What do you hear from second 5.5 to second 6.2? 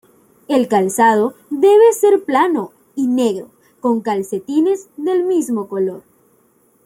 color.